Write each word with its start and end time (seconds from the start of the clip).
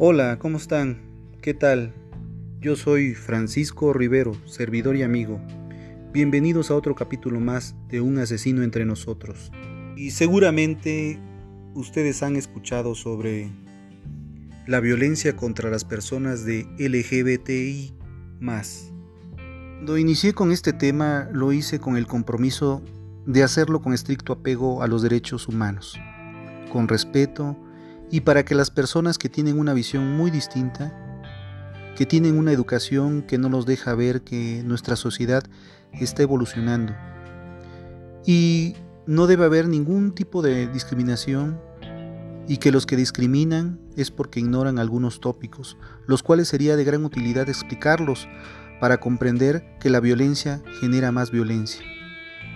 Hola, 0.00 0.38
¿cómo 0.38 0.58
están? 0.58 1.00
¿Qué 1.42 1.54
tal? 1.54 1.92
Yo 2.60 2.76
soy 2.76 3.16
Francisco 3.16 3.92
Rivero, 3.92 4.36
servidor 4.46 4.94
y 4.94 5.02
amigo. 5.02 5.40
Bienvenidos 6.12 6.70
a 6.70 6.76
otro 6.76 6.94
capítulo 6.94 7.40
más 7.40 7.74
de 7.88 8.00
Un 8.00 8.18
asesino 8.18 8.62
entre 8.62 8.84
nosotros. 8.84 9.50
Y 9.96 10.12
seguramente 10.12 11.18
ustedes 11.74 12.22
han 12.22 12.36
escuchado 12.36 12.94
sobre 12.94 13.50
la 14.68 14.78
violencia 14.78 15.34
contra 15.34 15.68
las 15.68 15.84
personas 15.84 16.44
de 16.44 16.68
LGBTI 16.78 17.92
Cuando 18.38 19.98
inicié 19.98 20.32
con 20.32 20.52
este 20.52 20.72
tema 20.72 21.28
lo 21.32 21.50
hice 21.50 21.80
con 21.80 21.96
el 21.96 22.06
compromiso 22.06 22.84
de 23.26 23.42
hacerlo 23.42 23.80
con 23.80 23.92
estricto 23.92 24.34
apego 24.34 24.80
a 24.80 24.86
los 24.86 25.02
derechos 25.02 25.48
humanos, 25.48 25.98
con 26.70 26.86
respeto 26.86 27.56
y 28.10 28.20
para 28.20 28.44
que 28.44 28.54
las 28.54 28.70
personas 28.70 29.18
que 29.18 29.28
tienen 29.28 29.58
una 29.58 29.74
visión 29.74 30.16
muy 30.16 30.30
distinta, 30.30 30.92
que 31.96 32.06
tienen 32.06 32.38
una 32.38 32.52
educación 32.52 33.22
que 33.22 33.38
no 33.38 33.48
los 33.48 33.66
deja 33.66 33.94
ver 33.94 34.22
que 34.22 34.62
nuestra 34.64 34.96
sociedad 34.96 35.42
está 35.92 36.22
evolucionando 36.22 36.94
y 38.24 38.74
no 39.06 39.26
debe 39.26 39.44
haber 39.46 39.68
ningún 39.68 40.14
tipo 40.14 40.42
de 40.42 40.68
discriminación 40.68 41.60
y 42.46 42.58
que 42.58 42.72
los 42.72 42.86
que 42.86 42.96
discriminan 42.96 43.80
es 43.96 44.10
porque 44.10 44.40
ignoran 44.40 44.78
algunos 44.78 45.20
tópicos, 45.20 45.76
los 46.06 46.22
cuales 46.22 46.48
sería 46.48 46.76
de 46.76 46.84
gran 46.84 47.04
utilidad 47.04 47.48
explicarlos 47.48 48.28
para 48.80 49.00
comprender 49.00 49.64
que 49.80 49.90
la 49.90 50.00
violencia 50.00 50.62
genera 50.80 51.10
más 51.10 51.30
violencia 51.30 51.82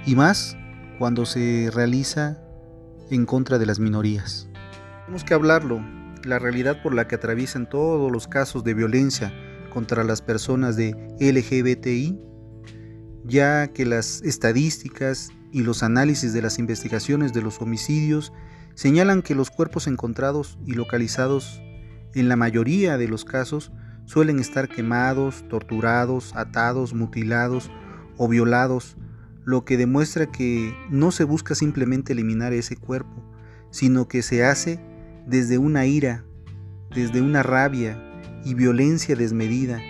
y 0.06 0.14
más 0.14 0.56
cuando 0.98 1.27
se 1.27 1.70
realiza 1.72 2.39
en 3.11 3.27
contra 3.27 3.59
de 3.59 3.66
las 3.66 3.78
minorías. 3.78 4.52
Tenemos 5.12 5.28
que 5.28 5.34
hablarlo, 5.34 5.84
la 6.24 6.38
realidad 6.38 6.82
por 6.82 6.94
la 6.94 7.06
que 7.06 7.16
atraviesan 7.16 7.68
todos 7.68 8.10
los 8.10 8.27
casos 8.28 8.64
de 8.64 8.72
violencia 8.72 9.30
contra 9.69 10.04
las 10.04 10.22
personas 10.22 10.74
de 10.74 10.96
LGBTI, 11.20 12.19
ya 13.27 13.69
que 13.74 13.84
las 13.84 14.22
estadísticas 14.22 15.28
y 15.50 15.64
los 15.64 15.82
análisis 15.82 16.32
de 16.32 16.41
las 16.41 16.58
investigaciones 16.58 17.34
de 17.34 17.42
los 17.42 17.60
homicidios 17.60 18.32
señalan 18.74 19.20
que 19.20 19.34
los 19.34 19.50
cuerpos 19.50 19.86
encontrados 19.86 20.58
y 20.64 20.72
localizados 20.72 21.60
en 22.14 22.31
la 22.31 22.37
mayoría 22.37 22.97
de 22.97 23.08
los 23.08 23.26
casos 23.26 23.70
suelen 24.06 24.38
estar 24.38 24.66
quemados, 24.66 25.47
torturados, 25.50 26.34
atados, 26.34 26.94
mutilados 26.94 27.70
o 28.16 28.28
violados, 28.28 28.97
lo 29.44 29.66
que 29.66 29.76
demuestra 29.76 30.32
que 30.32 30.75
no 30.88 31.12
se 31.12 31.25
busca 31.25 31.54
simplemente 31.54 32.14
eliminar 32.14 32.54
ese 32.54 32.76
cuerpo, 32.76 33.22
sino 33.70 34.08
que 34.08 34.22
se 34.22 34.47
hace 34.47 34.81
desde 35.27 35.59
una 35.59 35.87
ira, 35.87 36.25
desde 36.94 37.21
una 37.21 37.43
rabia 37.43 37.99
y 38.44 38.55
violencia 38.55 39.16
desmedida, 39.16 39.81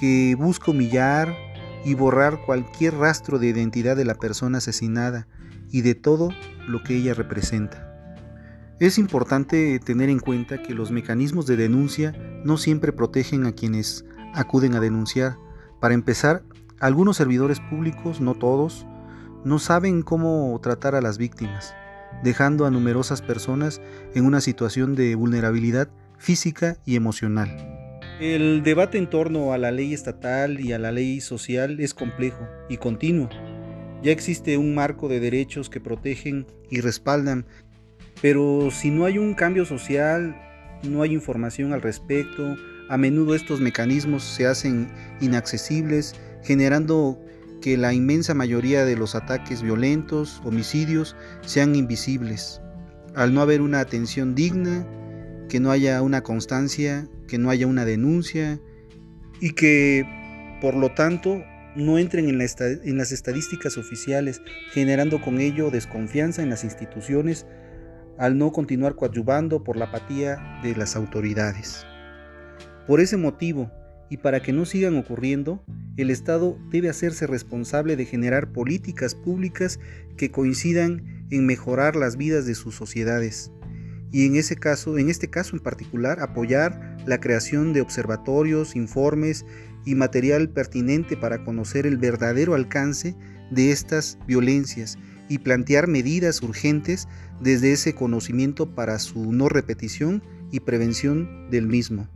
que 0.00 0.34
busca 0.38 0.70
humillar 0.70 1.34
y 1.84 1.94
borrar 1.94 2.40
cualquier 2.44 2.94
rastro 2.94 3.38
de 3.38 3.48
identidad 3.48 3.96
de 3.96 4.04
la 4.04 4.14
persona 4.14 4.58
asesinada 4.58 5.28
y 5.70 5.82
de 5.82 5.94
todo 5.94 6.30
lo 6.66 6.82
que 6.82 6.96
ella 6.96 7.14
representa. 7.14 7.82
Es 8.78 8.98
importante 8.98 9.78
tener 9.78 10.10
en 10.10 10.18
cuenta 10.18 10.62
que 10.62 10.74
los 10.74 10.90
mecanismos 10.90 11.46
de 11.46 11.56
denuncia 11.56 12.12
no 12.44 12.58
siempre 12.58 12.92
protegen 12.92 13.46
a 13.46 13.52
quienes 13.52 14.04
acuden 14.34 14.74
a 14.74 14.80
denunciar. 14.80 15.38
Para 15.80 15.94
empezar, 15.94 16.42
algunos 16.80 17.16
servidores 17.16 17.60
públicos, 17.60 18.20
no 18.20 18.34
todos, 18.34 18.86
no 19.44 19.58
saben 19.58 20.02
cómo 20.02 20.58
tratar 20.62 20.94
a 20.94 21.00
las 21.00 21.16
víctimas 21.16 21.74
dejando 22.22 22.66
a 22.66 22.70
numerosas 22.70 23.22
personas 23.22 23.80
en 24.14 24.24
una 24.24 24.40
situación 24.40 24.94
de 24.94 25.14
vulnerabilidad 25.14 25.88
física 26.18 26.76
y 26.84 26.96
emocional. 26.96 27.48
El 28.20 28.62
debate 28.62 28.96
en 28.96 29.10
torno 29.10 29.52
a 29.52 29.58
la 29.58 29.70
ley 29.70 29.92
estatal 29.92 30.60
y 30.60 30.72
a 30.72 30.78
la 30.78 30.90
ley 30.90 31.20
social 31.20 31.80
es 31.80 31.92
complejo 31.92 32.48
y 32.68 32.78
continuo. 32.78 33.28
Ya 34.02 34.12
existe 34.12 34.56
un 34.56 34.74
marco 34.74 35.08
de 35.08 35.20
derechos 35.20 35.68
que 35.68 35.80
protegen 35.80 36.46
y 36.70 36.80
respaldan, 36.80 37.44
pero 38.22 38.70
si 38.70 38.90
no 38.90 39.04
hay 39.04 39.18
un 39.18 39.34
cambio 39.34 39.64
social, 39.64 40.34
no 40.82 41.02
hay 41.02 41.12
información 41.12 41.72
al 41.72 41.82
respecto, 41.82 42.56
a 42.88 42.96
menudo 42.96 43.34
estos 43.34 43.60
mecanismos 43.60 44.22
se 44.22 44.46
hacen 44.46 44.88
inaccesibles, 45.20 46.14
generando 46.42 47.20
que 47.66 47.76
la 47.76 47.92
inmensa 47.92 48.32
mayoría 48.32 48.84
de 48.84 48.94
los 48.94 49.16
ataques 49.16 49.60
violentos, 49.60 50.40
homicidios, 50.44 51.16
sean 51.40 51.74
invisibles. 51.74 52.60
Al 53.16 53.34
no 53.34 53.40
haber 53.40 53.60
una 53.60 53.80
atención 53.80 54.36
digna, 54.36 54.86
que 55.48 55.58
no 55.58 55.72
haya 55.72 56.00
una 56.00 56.22
constancia, 56.22 57.08
que 57.26 57.38
no 57.38 57.50
haya 57.50 57.66
una 57.66 57.84
denuncia 57.84 58.60
y 59.40 59.50
que 59.50 60.04
por 60.60 60.76
lo 60.76 60.94
tanto 60.94 61.42
no 61.74 61.98
entren 61.98 62.28
en, 62.28 62.40
en, 62.40 62.98
las 62.98 63.10
estadísticas 63.10 63.78
oficiales, 63.78 64.42
generando 64.70 65.20
con 65.20 65.40
ello 65.40 65.72
desconfianza 65.72 66.44
en 66.44 66.50
las 66.50 66.62
instituciones 66.62 67.48
al 68.16 68.38
no 68.38 68.52
continuar 68.52 68.94
coadyuvando 68.94 69.64
por 69.64 69.76
la 69.76 69.86
apatía 69.86 70.60
de 70.62 70.76
las 70.76 70.94
autoridades. 70.94 71.84
Por 72.86 73.00
ese 73.00 73.16
motivo, 73.16 73.72
y 74.10 74.18
para 74.18 74.40
que 74.40 74.52
no 74.52 74.64
sigan 74.64 74.96
ocurriendo, 74.96 75.64
el 75.96 76.10
Estado 76.10 76.58
debe 76.70 76.88
hacerse 76.88 77.26
responsable 77.26 77.96
de 77.96 78.04
generar 78.04 78.52
políticas 78.52 79.14
públicas 79.14 79.80
que 80.16 80.30
coincidan 80.30 81.26
en 81.30 81.46
mejorar 81.46 81.96
las 81.96 82.16
vidas 82.16 82.46
de 82.46 82.54
sus 82.54 82.74
sociedades. 82.74 83.50
Y 84.12 84.26
en 84.26 84.36
ese 84.36 84.56
caso, 84.56 84.98
en 84.98 85.08
este 85.08 85.28
caso 85.28 85.56
en 85.56 85.62
particular, 85.62 86.20
apoyar 86.20 86.96
la 87.06 87.18
creación 87.18 87.72
de 87.72 87.80
observatorios, 87.80 88.76
informes 88.76 89.44
y 89.84 89.94
material 89.94 90.48
pertinente 90.50 91.16
para 91.16 91.44
conocer 91.44 91.86
el 91.86 91.96
verdadero 91.96 92.54
alcance 92.54 93.16
de 93.50 93.72
estas 93.72 94.18
violencias 94.26 94.98
y 95.28 95.38
plantear 95.38 95.88
medidas 95.88 96.42
urgentes 96.42 97.08
desde 97.40 97.72
ese 97.72 97.94
conocimiento 97.94 98.74
para 98.74 98.98
su 98.98 99.32
no 99.32 99.48
repetición 99.48 100.22
y 100.52 100.60
prevención 100.60 101.50
del 101.50 101.66
mismo. 101.66 102.08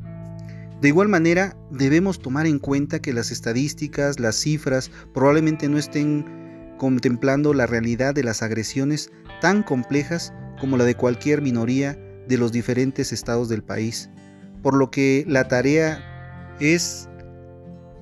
De 0.80 0.88
igual 0.88 1.08
manera, 1.08 1.54
debemos 1.70 2.20
tomar 2.20 2.46
en 2.46 2.58
cuenta 2.58 3.00
que 3.00 3.12
las 3.12 3.30
estadísticas, 3.30 4.18
las 4.18 4.36
cifras, 4.36 4.90
probablemente 5.12 5.68
no 5.68 5.76
estén 5.76 6.24
contemplando 6.78 7.52
la 7.52 7.66
realidad 7.66 8.14
de 8.14 8.24
las 8.24 8.42
agresiones 8.42 9.12
tan 9.42 9.62
complejas 9.62 10.32
como 10.58 10.78
la 10.78 10.84
de 10.84 10.94
cualquier 10.94 11.42
minoría 11.42 11.98
de 12.26 12.38
los 12.38 12.50
diferentes 12.50 13.12
estados 13.12 13.50
del 13.50 13.62
país, 13.62 14.08
por 14.62 14.74
lo 14.74 14.90
que 14.90 15.26
la 15.28 15.48
tarea 15.48 16.02
es 16.60 17.10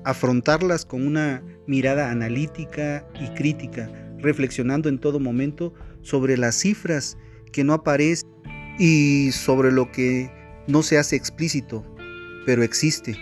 afrontarlas 0.05 0.85
con 0.85 1.05
una 1.05 1.43
mirada 1.67 2.09
analítica 2.09 3.05
y 3.19 3.27
crítica, 3.33 3.91
reflexionando 4.19 4.87
en 4.87 4.99
todo 4.99 5.19
momento 5.19 5.73
sobre 6.01 6.37
las 6.37 6.55
cifras 6.55 7.17
que 7.51 7.65
no 7.65 7.73
aparecen 7.73 8.29
y 8.79 9.31
sobre 9.33 9.73
lo 9.73 9.91
que 9.91 10.31
no 10.67 10.81
se 10.81 10.97
hace 10.97 11.17
explícito 11.17 11.83
pero 12.49 12.63
existe 12.63 13.15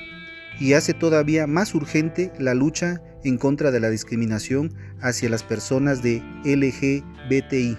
y 0.57 0.71
hace 0.71 0.93
todavía 0.93 1.47
más 1.47 1.75
urgente 1.75 2.31
la 2.39 2.53
lucha 2.53 3.01
en 3.25 3.37
contra 3.37 3.71
de 3.71 3.81
la 3.81 3.89
discriminación 3.89 4.73
hacia 5.01 5.27
las 5.27 5.43
personas 5.43 6.01
de 6.01 6.23
LGBTI. 6.45 7.77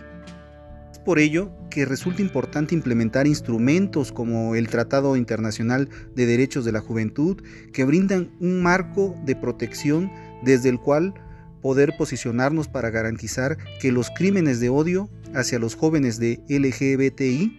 Es 0.93 0.99
por 0.99 1.19
ello 1.19 1.51
que 1.71 1.87
resulta 1.87 2.21
importante 2.21 2.75
implementar 2.75 3.27
instrumentos 3.27 4.13
como 4.13 4.57
el 4.57 4.69
Tratado 4.69 5.17
Internacional 5.17 5.89
de 6.15 6.27
Derechos 6.27 6.67
de 6.67 6.73
la 6.73 6.81
Juventud 6.81 7.43
que 7.73 7.85
brindan 7.85 8.31
un 8.41 8.63
marco 8.63 9.17
de 9.25 9.35
protección 9.35 10.13
desde 10.43 10.69
el 10.69 10.79
cual 10.79 11.15
poder 11.63 11.95
posicionarnos 11.97 12.69
para 12.69 12.91
garantizar 12.91 13.57
que 13.81 13.91
los 13.91 14.11
crímenes 14.11 14.61
de 14.61 14.69
odio 14.69 15.09
hacia 15.35 15.59
los 15.59 15.77
jóvenes 15.77 16.19
de 16.19 16.43
LGBTI 16.51 17.57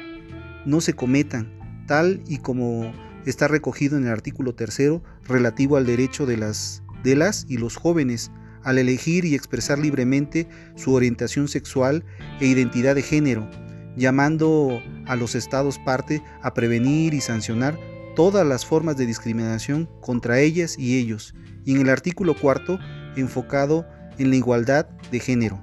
no 0.67 0.79
se 0.79 0.93
cometan, 0.93 1.51
tal 1.87 2.21
y 2.27 2.37
como 2.37 2.93
está 3.25 3.47
recogido 3.47 3.97
en 3.97 4.05
el 4.05 4.11
artículo 4.11 4.55
tercero 4.55 5.03
relativo 5.27 5.77
al 5.77 5.85
derecho 5.85 6.25
de 6.25 6.37
las, 6.37 6.83
de 7.03 7.15
las 7.15 7.45
y 7.49 7.57
los 7.57 7.75
jóvenes 7.75 8.31
al 8.63 8.77
elegir 8.77 9.25
y 9.25 9.35
expresar 9.35 9.79
libremente 9.79 10.47
su 10.75 10.93
orientación 10.93 11.47
sexual 11.47 12.03
e 12.39 12.47
identidad 12.47 12.95
de 12.95 13.01
género, 13.01 13.49
llamando 13.95 14.81
a 15.07 15.15
los 15.15 15.35
estados 15.35 15.79
parte 15.79 16.21
a 16.41 16.53
prevenir 16.53 17.13
y 17.13 17.21
sancionar 17.21 17.79
todas 18.15 18.45
las 18.45 18.65
formas 18.65 18.97
de 18.97 19.05
discriminación 19.05 19.89
contra 20.01 20.39
ellas 20.39 20.77
y 20.77 20.97
ellos, 20.97 21.33
y 21.65 21.75
en 21.75 21.81
el 21.81 21.89
artículo 21.89 22.35
cuarto 22.35 22.79
enfocado 23.15 23.87
en 24.17 24.29
la 24.29 24.35
igualdad 24.35 24.87
de 25.11 25.19
género. 25.19 25.61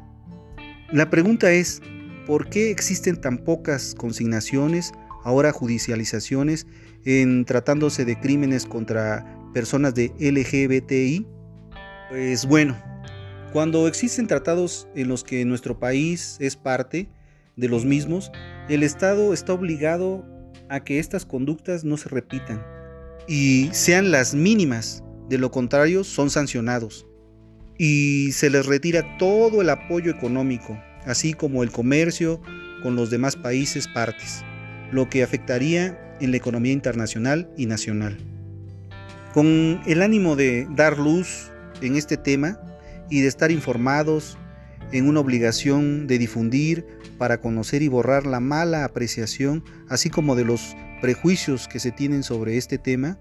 La 0.91 1.11
pregunta 1.11 1.53
es, 1.53 1.83
¿por 2.27 2.49
qué 2.49 2.71
existen 2.71 3.21
tan 3.21 3.39
pocas 3.39 3.95
consignaciones, 3.95 4.93
ahora 5.25 5.53
judicializaciones 5.53 6.67
en 7.07 7.45
tratándose 7.45 8.05
de 8.05 8.21
crímenes 8.21 8.67
contra 8.67 9.25
personas 9.55 9.95
de 9.95 10.13
LGBTI? 10.19 11.27
Pues 12.11 12.45
bueno, 12.45 12.77
cuando 13.53 13.89
existen 13.89 14.27
tratados 14.27 14.87
en 14.95 15.09
los 15.09 15.25
que 15.25 15.45
nuestro 15.47 15.79
país 15.79 16.37
es 16.41 16.57
parte 16.57 17.09
de 17.57 17.69
los 17.69 17.87
mismos, 17.87 18.31
el 18.69 18.83
Estado 18.83 19.33
está 19.33 19.55
obligado 19.55 20.27
a 20.69 20.81
que 20.81 20.99
estas 20.99 21.25
conductas 21.25 21.85
no 21.85 21.97
se 21.97 22.09
repitan 22.09 22.63
y 23.29 23.71
sean 23.73 24.11
las 24.11 24.35
mínimas, 24.35 25.03
de 25.29 25.39
lo 25.39 25.51
contrario 25.51 26.05
son 26.05 26.29
sancionados 26.29 27.07
y 27.79 28.31
se 28.33 28.51
les 28.51 28.67
retira 28.67 29.17
todo 29.19 29.63
el 29.63 29.71
apoyo 29.71 30.11
económico, 30.11 30.79
así 31.05 31.35
como 31.35 31.63
el 31.63 31.71
comercio 31.71 32.41
con 32.83 32.97
los 32.97 33.11
demás 33.11 33.37
países 33.37 33.87
partes, 33.89 34.45
lo 34.93 35.09
que 35.09 35.23
afectaría 35.23 36.06
en 36.21 36.31
la 36.31 36.37
economía 36.37 36.73
internacional 36.73 37.51
y 37.57 37.67
nacional. 37.67 38.19
Con 39.33 39.81
el 39.87 40.03
ánimo 40.03 40.37
de 40.37 40.67
dar 40.71 40.99
luz 40.99 41.51
en 41.83 41.97
este 41.97 42.17
tema 42.17 42.59
y 43.11 43.21
de 43.21 43.29
estar 43.29 43.51
informados 43.51 44.39
en 44.93 45.09
una 45.09 45.21
obligación 45.21 46.07
de 46.07 46.19
difundir 46.19 46.87
para 47.19 47.41
conocer 47.41 47.83
y 47.83 47.89
borrar 47.89 48.27
la 48.27 48.41
mala 48.41 48.85
apreciación, 48.85 49.65
así 49.89 50.11
como 50.11 50.37
de 50.37 50.45
los 50.45 50.77
prejuicios 51.01 51.69
que 51.69 51.81
se 51.81 51.93
tienen 51.93 52.23
sobre 52.23 52.57
este 52.57 52.79
tema, 52.79 53.19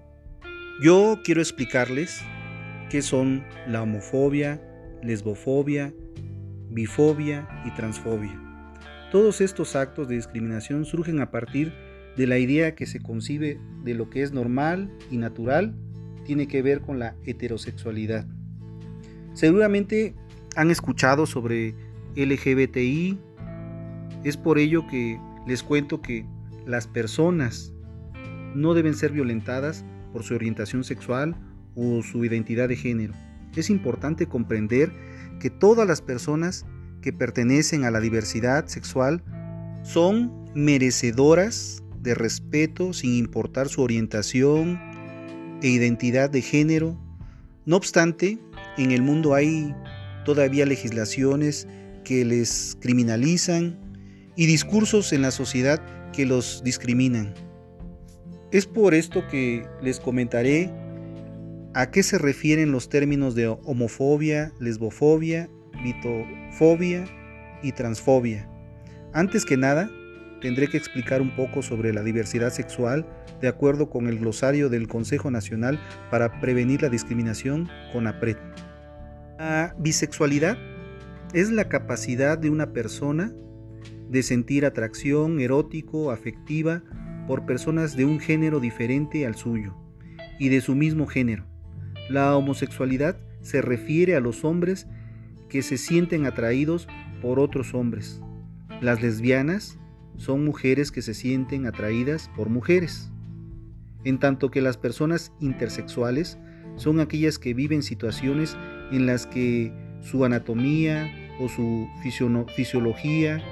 yo 0.82 1.18
quiero 1.24 1.40
explicarles 1.40 2.20
qué 2.90 3.02
son 3.02 3.44
la 3.66 3.82
homofobia, 3.82 4.60
lesbofobia, 5.02 5.92
bifobia 6.70 7.48
y 7.64 7.70
transfobia. 7.74 8.40
Todos 9.10 9.40
estos 9.40 9.76
actos 9.76 10.08
de 10.08 10.16
discriminación 10.16 10.84
surgen 10.84 11.20
a 11.20 11.30
partir 11.30 11.72
de 12.16 12.26
la 12.26 12.38
idea 12.38 12.74
que 12.74 12.86
se 12.86 13.00
concibe 13.00 13.60
de 13.84 13.94
lo 13.94 14.10
que 14.10 14.22
es 14.22 14.32
normal 14.32 14.90
y 15.10 15.18
natural 15.18 15.74
tiene 16.24 16.48
que 16.48 16.62
ver 16.62 16.80
con 16.80 16.98
la 16.98 17.14
heterosexualidad. 17.24 18.26
Seguramente 19.34 20.14
han 20.56 20.70
escuchado 20.70 21.26
sobre 21.26 21.74
LGBTI, 22.16 23.18
es 24.24 24.36
por 24.36 24.58
ello 24.58 24.86
que 24.88 25.20
les 25.46 25.62
cuento 25.62 26.00
que 26.00 26.26
las 26.66 26.86
personas 26.86 27.72
no 28.54 28.74
deben 28.74 28.94
ser 28.94 29.12
violentadas 29.12 29.84
por 30.12 30.24
su 30.24 30.34
orientación 30.34 30.82
sexual 30.82 31.36
o 31.74 32.02
su 32.02 32.24
identidad 32.24 32.68
de 32.68 32.76
género. 32.76 33.12
Es 33.54 33.70
importante 33.70 34.26
comprender 34.26 34.90
que 35.38 35.50
todas 35.50 35.86
las 35.86 36.00
personas 36.00 36.64
que 37.02 37.12
pertenecen 37.12 37.84
a 37.84 37.90
la 37.90 38.00
diversidad 38.00 38.66
sexual 38.66 39.22
son 39.84 40.32
merecedoras 40.54 41.84
de 42.06 42.14
respeto 42.14 42.94
sin 42.94 43.14
importar 43.14 43.68
su 43.68 43.82
orientación 43.82 44.80
e 45.60 45.68
identidad 45.68 46.30
de 46.30 46.40
género. 46.40 46.98
No 47.66 47.76
obstante, 47.76 48.38
en 48.78 48.92
el 48.92 49.02
mundo 49.02 49.34
hay 49.34 49.74
todavía 50.24 50.64
legislaciones 50.64 51.68
que 52.04 52.24
les 52.24 52.78
criminalizan 52.80 53.78
y 54.36 54.46
discursos 54.46 55.12
en 55.12 55.22
la 55.22 55.32
sociedad 55.32 55.82
que 56.12 56.24
los 56.24 56.62
discriminan. 56.64 57.34
Es 58.52 58.66
por 58.66 58.94
esto 58.94 59.26
que 59.28 59.66
les 59.82 59.98
comentaré 59.98 60.72
a 61.74 61.90
qué 61.90 62.02
se 62.02 62.18
refieren 62.18 62.70
los 62.70 62.88
términos 62.88 63.34
de 63.34 63.48
homofobia, 63.48 64.52
lesbofobia, 64.60 65.50
mitofobia 65.82 67.04
y 67.62 67.72
transfobia. 67.72 68.48
Antes 69.12 69.44
que 69.44 69.56
nada, 69.56 69.90
tendré 70.46 70.68
que 70.68 70.76
explicar 70.76 71.20
un 71.20 71.34
poco 71.34 71.60
sobre 71.60 71.92
la 71.92 72.04
diversidad 72.04 72.52
sexual 72.52 73.04
de 73.40 73.48
acuerdo 73.48 73.90
con 73.90 74.06
el 74.06 74.20
glosario 74.20 74.68
del 74.68 74.86
Consejo 74.86 75.28
Nacional 75.28 75.80
para 76.08 76.40
Prevenir 76.40 76.82
la 76.82 76.88
Discriminación, 76.88 77.68
CONAPRED. 77.92 78.36
La 79.40 79.74
bisexualidad 79.76 80.56
es 81.34 81.50
la 81.50 81.68
capacidad 81.68 82.38
de 82.38 82.48
una 82.50 82.72
persona 82.72 83.32
de 84.08 84.22
sentir 84.22 84.64
atracción 84.64 85.40
erótico, 85.40 86.12
afectiva, 86.12 86.84
por 87.26 87.44
personas 87.44 87.96
de 87.96 88.04
un 88.04 88.20
género 88.20 88.60
diferente 88.60 89.26
al 89.26 89.34
suyo 89.34 89.74
y 90.38 90.48
de 90.48 90.60
su 90.60 90.76
mismo 90.76 91.08
género. 91.08 91.44
La 92.08 92.36
homosexualidad 92.36 93.18
se 93.40 93.62
refiere 93.62 94.14
a 94.14 94.20
los 94.20 94.44
hombres 94.44 94.86
que 95.48 95.62
se 95.62 95.76
sienten 95.76 96.24
atraídos 96.24 96.86
por 97.20 97.40
otros 97.40 97.74
hombres. 97.74 98.20
Las 98.80 99.02
lesbianas 99.02 99.80
son 100.16 100.44
mujeres 100.44 100.90
que 100.90 101.02
se 101.02 101.14
sienten 101.14 101.66
atraídas 101.66 102.30
por 102.36 102.48
mujeres, 102.48 103.10
en 104.04 104.18
tanto 104.18 104.50
que 104.50 104.60
las 104.60 104.76
personas 104.76 105.32
intersexuales 105.40 106.38
son 106.76 107.00
aquellas 107.00 107.38
que 107.38 107.54
viven 107.54 107.82
situaciones 107.82 108.56
en 108.92 109.06
las 109.06 109.26
que 109.26 109.72
su 110.00 110.24
anatomía 110.24 111.10
o 111.40 111.48
su 111.48 111.88
fisiología 112.54 113.42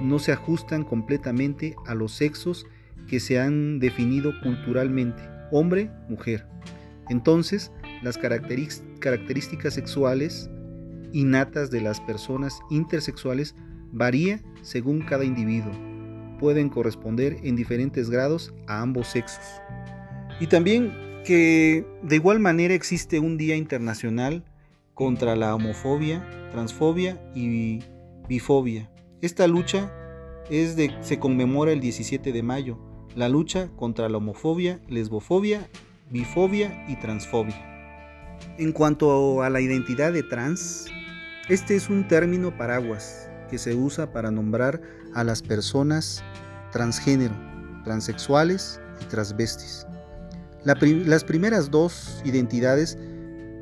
no 0.00 0.18
se 0.18 0.32
ajustan 0.32 0.84
completamente 0.84 1.74
a 1.86 1.94
los 1.94 2.12
sexos 2.12 2.66
que 3.08 3.20
se 3.20 3.40
han 3.40 3.78
definido 3.78 4.32
culturalmente, 4.42 5.22
hombre, 5.50 5.90
mujer. 6.08 6.46
Entonces, 7.08 7.72
las 8.02 8.18
características 8.18 9.74
sexuales 9.74 10.50
innatas 11.12 11.70
de 11.70 11.80
las 11.80 12.00
personas 12.00 12.60
intersexuales 12.70 13.56
varía 13.92 14.40
según 14.62 15.00
cada 15.02 15.24
individuo. 15.24 15.72
Pueden 16.38 16.68
corresponder 16.68 17.36
en 17.42 17.56
diferentes 17.56 18.10
grados 18.10 18.54
a 18.66 18.80
ambos 18.80 19.08
sexos. 19.08 19.44
Y 20.40 20.46
también 20.46 20.92
que 21.24 21.84
de 22.02 22.16
igual 22.16 22.40
manera 22.40 22.74
existe 22.74 23.20
un 23.20 23.36
Día 23.36 23.56
Internacional 23.56 24.44
contra 24.94 25.36
la 25.36 25.54
homofobia, 25.54 26.26
transfobia 26.50 27.20
y 27.34 27.80
bifobia. 28.28 28.90
Esta 29.20 29.46
lucha 29.46 29.92
es 30.50 30.76
de, 30.76 30.96
se 31.00 31.18
conmemora 31.18 31.72
el 31.72 31.80
17 31.80 32.32
de 32.32 32.42
mayo, 32.42 32.78
la 33.14 33.28
lucha 33.28 33.70
contra 33.76 34.08
la 34.08 34.18
homofobia, 34.18 34.80
lesbofobia, 34.88 35.68
bifobia 36.10 36.84
y 36.88 36.96
transfobia. 36.96 37.66
En 38.56 38.72
cuanto 38.72 39.42
a 39.42 39.50
la 39.50 39.60
identidad 39.60 40.12
de 40.12 40.22
trans, 40.22 40.86
este 41.48 41.76
es 41.76 41.90
un 41.90 42.08
término 42.08 42.56
paraguas 42.56 43.29
que 43.50 43.58
se 43.58 43.74
usa 43.74 44.12
para 44.12 44.30
nombrar 44.30 44.80
a 45.14 45.24
las 45.24 45.42
personas 45.42 46.22
transgénero, 46.72 47.34
transexuales 47.84 48.80
y 49.02 49.04
transvestis. 49.06 49.86
las 50.64 51.24
primeras 51.24 51.70
dos 51.70 52.22
identidades 52.24 52.96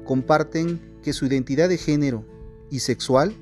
comparten 0.05 0.81
que 1.03 1.13
su 1.13 1.27
identidad 1.27 1.69
de 1.69 1.79
género 1.79 2.25
y 2.71 2.81
sexual 2.81 3.35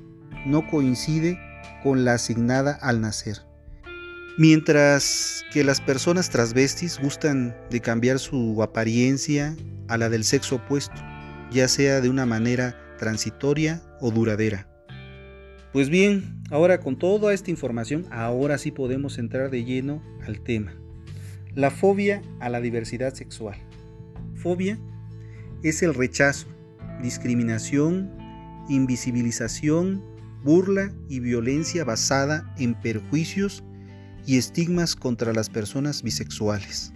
no 0.46 0.66
coincide 0.70 1.38
con 1.82 2.04
la 2.04 2.14
asignada 2.14 2.78
al 2.80 3.00
nacer. 3.00 3.42
Mientras 4.38 5.44
que 5.52 5.64
las 5.64 5.80
personas 5.80 6.28
transvestis 6.28 6.98
gustan 7.00 7.56
de 7.70 7.80
cambiar 7.80 8.18
su 8.18 8.62
apariencia 8.62 9.56
a 9.88 9.96
la 9.96 10.10
del 10.10 10.24
sexo 10.24 10.56
opuesto, 10.56 11.00
ya 11.50 11.68
sea 11.68 12.00
de 12.00 12.10
una 12.10 12.26
manera 12.26 12.76
transitoria 12.98 13.82
o 14.00 14.10
duradera. 14.10 14.68
Pues 15.76 15.90
bien, 15.90 16.42
ahora 16.50 16.80
con 16.80 16.98
toda 16.98 17.34
esta 17.34 17.50
información, 17.50 18.06
ahora 18.10 18.56
sí 18.56 18.70
podemos 18.70 19.18
entrar 19.18 19.50
de 19.50 19.62
lleno 19.62 20.02
al 20.26 20.40
tema. 20.40 20.74
La 21.54 21.70
fobia 21.70 22.22
a 22.40 22.48
la 22.48 22.62
diversidad 22.62 23.12
sexual. 23.12 23.58
Fobia 24.36 24.78
es 25.62 25.82
el 25.82 25.92
rechazo, 25.92 26.46
discriminación, 27.02 28.10
invisibilización, 28.70 30.02
burla 30.42 30.94
y 31.10 31.20
violencia 31.20 31.84
basada 31.84 32.54
en 32.56 32.72
perjuicios 32.80 33.62
y 34.24 34.38
estigmas 34.38 34.96
contra 34.96 35.34
las 35.34 35.50
personas 35.50 36.02
bisexuales. 36.02 36.90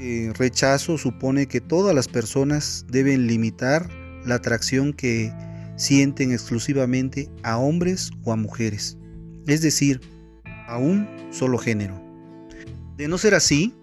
El 0.00 0.32
rechazo 0.32 0.96
supone 0.96 1.46
que 1.46 1.60
todas 1.60 1.94
las 1.94 2.08
personas 2.08 2.86
deben 2.88 3.26
limitar 3.26 3.86
la 4.24 4.36
atracción 4.36 4.94
que 4.94 5.30
sienten 5.76 6.32
exclusivamente 6.32 7.28
a 7.42 7.58
hombres 7.58 8.10
o 8.24 8.32
a 8.32 8.36
mujeres, 8.36 8.96
es 9.46 9.62
decir, 9.62 10.00
a 10.66 10.78
un 10.78 11.08
solo 11.30 11.58
género. 11.58 12.00
De 12.96 13.08
no 13.08 13.18
ser 13.18 13.34
así, 13.34 13.74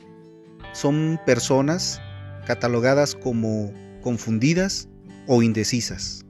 son 0.74 1.20
personas 1.26 2.02
catalogadas 2.46 3.16
como 3.16 3.72
confundidas 4.02 4.88
o 5.28 5.44
indecisas. 5.44 6.26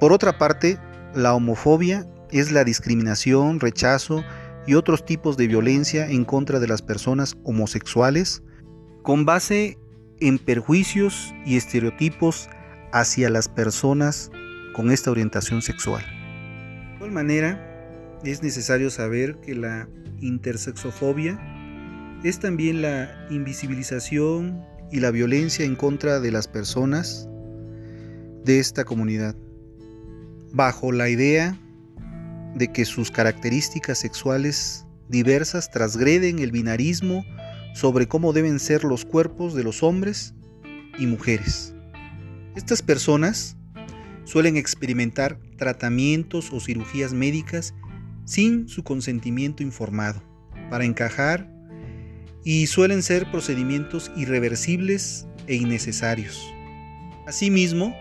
Por 0.00 0.12
otra 0.12 0.38
parte, 0.38 0.78
la 1.14 1.34
homofobia 1.34 2.06
es 2.30 2.52
la 2.52 2.64
discriminación, 2.64 3.60
rechazo 3.60 4.22
y 4.66 4.74
otros 4.74 5.04
tipos 5.04 5.36
de 5.36 5.46
violencia 5.46 6.08
en 6.08 6.24
contra 6.24 6.60
de 6.60 6.68
las 6.68 6.82
personas 6.82 7.36
homosexuales 7.44 8.42
con 9.02 9.24
base 9.24 9.78
en 10.20 10.38
perjuicios 10.38 11.34
y 11.46 11.56
estereotipos 11.56 12.48
hacia 12.92 13.30
las 13.30 13.48
personas 13.48 14.30
con 14.72 14.90
esta 14.90 15.10
orientación 15.10 15.62
sexual. 15.62 16.04
De 16.04 16.96
igual 16.96 17.12
manera, 17.12 18.18
es 18.24 18.42
necesario 18.42 18.90
saber 18.90 19.36
que 19.40 19.54
la 19.54 19.88
intersexofobia 20.20 21.40
es 22.22 22.38
también 22.38 22.82
la 22.82 23.26
invisibilización 23.30 24.62
y 24.92 25.00
la 25.00 25.10
violencia 25.10 25.64
en 25.64 25.76
contra 25.76 26.20
de 26.20 26.30
las 26.30 26.48
personas 26.48 27.28
de 28.44 28.58
esta 28.58 28.84
comunidad, 28.84 29.34
bajo 30.52 30.92
la 30.92 31.08
idea 31.08 31.58
de 32.54 32.72
que 32.72 32.84
sus 32.84 33.10
características 33.10 33.98
sexuales 33.98 34.84
diversas 35.08 35.70
transgreden 35.70 36.38
el 36.40 36.52
binarismo 36.52 37.24
sobre 37.74 38.08
cómo 38.08 38.32
deben 38.32 38.58
ser 38.58 38.84
los 38.84 39.04
cuerpos 39.04 39.54
de 39.54 39.64
los 39.64 39.82
hombres 39.82 40.34
y 40.98 41.06
mujeres. 41.06 41.74
Estas 42.56 42.82
personas 42.82 43.56
suelen 44.30 44.56
experimentar 44.56 45.40
tratamientos 45.56 46.52
o 46.52 46.60
cirugías 46.60 47.12
médicas 47.12 47.74
sin 48.24 48.68
su 48.68 48.84
consentimiento 48.84 49.64
informado 49.64 50.22
para 50.70 50.84
encajar 50.84 51.52
y 52.44 52.68
suelen 52.68 53.02
ser 53.02 53.28
procedimientos 53.32 54.12
irreversibles 54.16 55.26
e 55.48 55.56
innecesarios. 55.56 56.40
Asimismo, 57.26 57.92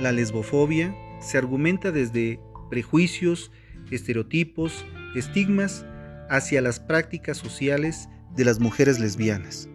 la 0.00 0.12
lesbofobia 0.12 0.96
se 1.20 1.36
argumenta 1.36 1.92
desde 1.92 2.40
prejuicios, 2.70 3.52
estereotipos, 3.90 4.86
estigmas 5.14 5.84
hacia 6.30 6.62
las 6.62 6.80
prácticas 6.80 7.36
sociales 7.36 8.08
de 8.34 8.46
las 8.46 8.60
mujeres 8.60 8.98
lesbianas. 8.98 9.68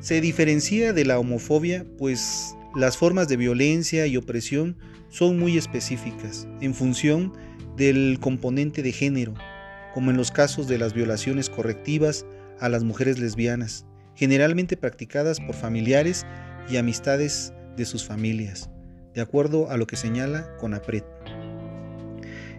Se 0.00 0.22
diferencia 0.22 0.94
de 0.94 1.04
la 1.04 1.18
homofobia 1.18 1.84
pues 1.98 2.56
las 2.74 2.96
formas 2.96 3.28
de 3.28 3.36
violencia 3.36 4.06
y 4.06 4.16
opresión 4.16 4.78
son 5.16 5.38
muy 5.38 5.56
específicas 5.56 6.46
en 6.60 6.74
función 6.74 7.32
del 7.74 8.18
componente 8.20 8.82
de 8.82 8.92
género, 8.92 9.32
como 9.94 10.10
en 10.10 10.18
los 10.18 10.30
casos 10.30 10.68
de 10.68 10.76
las 10.76 10.92
violaciones 10.92 11.48
correctivas 11.48 12.26
a 12.60 12.68
las 12.68 12.84
mujeres 12.84 13.18
lesbianas, 13.18 13.86
generalmente 14.14 14.76
practicadas 14.76 15.40
por 15.40 15.54
familiares 15.54 16.26
y 16.68 16.76
amistades 16.76 17.54
de 17.78 17.86
sus 17.86 18.04
familias, 18.04 18.68
de 19.14 19.22
acuerdo 19.22 19.70
a 19.70 19.78
lo 19.78 19.86
que 19.86 19.96
señala 19.96 20.54
CONAPRED. 20.58 21.04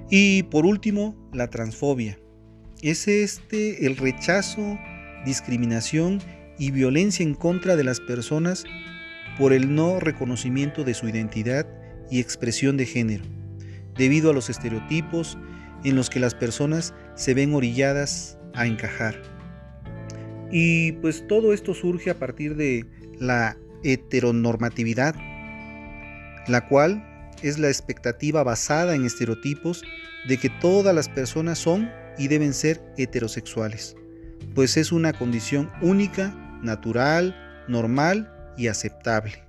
Y 0.10 0.42
por 0.44 0.66
último, 0.66 1.30
la 1.34 1.52
transfobia. 1.52 2.18
Es 2.82 3.08
este 3.08 3.86
el 3.86 3.98
rechazo, 3.98 4.80
discriminación 5.26 6.22
y 6.58 6.72
violencia 6.72 7.24
en 7.24 7.36
contra 7.36 7.76
de 7.76 7.84
las 7.84 8.00
personas 8.00 8.64
por 9.38 9.54
el 9.54 9.76
no 9.76 10.00
reconocimiento 10.00 10.84
de 10.84 10.96
su 10.96 11.08
identidad 11.08 11.68
y 12.10 12.20
expresión 12.20 12.78
de 12.78 12.86
género, 12.86 13.24
debido 13.96 14.32
a 14.32 14.34
los 14.34 14.50
estereotipos 14.50 15.38
en 15.84 15.96
los 15.96 16.10
que 16.10 16.20
las 16.20 16.36
personas 16.36 16.94
se 17.16 17.34
ven 17.34 17.54
orilladas 17.54 18.38
a 18.54 18.66
encajar. 18.66 19.22
Y 20.52 20.94
pues 20.94 21.28
todo 21.28 21.54
esto 21.54 21.74
surge 21.74 22.10
a 22.10 22.20
partir 22.20 22.56
de 22.56 22.86
la 23.20 23.58
heteronormatividad, 23.84 25.16
la 26.48 26.68
cual 26.68 27.32
es 27.44 27.60
la 27.60 27.68
expectativa 27.68 28.44
basada 28.44 28.96
en 28.96 29.06
estereotipos 29.06 29.84
de 30.28 30.38
que 30.38 30.50
todas 30.50 30.96
las 30.96 31.10
personas 31.10 31.60
son 31.60 31.90
y 32.18 32.28
deben 32.28 32.54
ser 32.54 32.82
heterosexuales, 32.98 33.96
pues 34.56 34.78
es 34.78 34.92
una 34.92 35.14
condición 35.14 35.70
única, 35.82 36.30
natural, 36.64 37.36
normal 37.68 38.34
y 38.58 38.68
aceptable. 38.68 39.47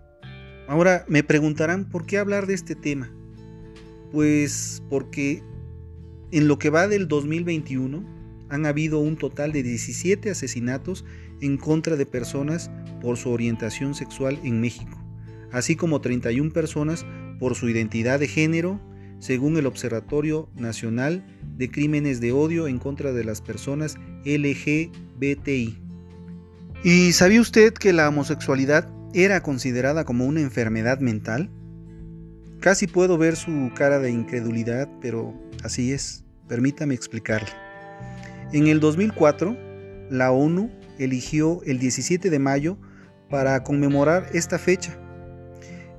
Ahora 0.68 1.06
me 1.08 1.24
preguntarán 1.24 1.86
por 1.88 2.04
qué 2.04 2.18
hablar 2.18 2.46
de 2.46 2.52
este 2.52 2.74
tema. 2.74 3.10
Pues 4.12 4.82
porque 4.90 5.42
en 6.30 6.46
lo 6.46 6.58
que 6.58 6.68
va 6.68 6.86
del 6.86 7.08
2021 7.08 8.04
han 8.50 8.66
habido 8.66 8.98
un 8.98 9.16
total 9.16 9.52
de 9.52 9.62
17 9.62 10.30
asesinatos 10.30 11.06
en 11.40 11.56
contra 11.56 11.96
de 11.96 12.04
personas 12.04 12.70
por 13.00 13.16
su 13.16 13.30
orientación 13.30 13.94
sexual 13.94 14.38
en 14.44 14.60
México, 14.60 15.02
así 15.52 15.74
como 15.74 16.02
31 16.02 16.52
personas 16.52 17.06
por 17.38 17.54
su 17.54 17.68
identidad 17.68 18.20
de 18.20 18.28
género, 18.28 18.78
según 19.20 19.56
el 19.56 19.66
Observatorio 19.66 20.50
Nacional 20.54 21.24
de 21.56 21.70
Crímenes 21.70 22.20
de 22.20 22.32
Odio 22.32 22.68
en 22.68 22.78
contra 22.78 23.12
de 23.12 23.24
las 23.24 23.40
personas 23.40 23.96
LGBTI. 24.24 25.78
¿Y 26.84 27.12
sabía 27.12 27.40
usted 27.40 27.72
que 27.72 27.92
la 27.92 28.08
homosexualidad 28.08 28.88
era 29.14 29.42
considerada 29.42 30.04
como 30.04 30.26
una 30.26 30.40
enfermedad 30.40 31.00
mental? 31.00 31.50
Casi 32.60 32.86
puedo 32.86 33.18
ver 33.18 33.36
su 33.36 33.70
cara 33.74 33.98
de 33.98 34.10
incredulidad, 34.10 34.88
pero 35.00 35.34
así 35.62 35.92
es. 35.92 36.24
Permítame 36.48 36.94
explicarle. 36.94 37.50
En 38.52 38.66
el 38.66 38.80
2004, 38.80 39.56
la 40.10 40.32
ONU 40.32 40.70
eligió 40.98 41.62
el 41.64 41.78
17 41.78 42.30
de 42.30 42.38
mayo 42.38 42.78
para 43.30 43.62
conmemorar 43.62 44.28
esta 44.32 44.58
fecha, 44.58 44.98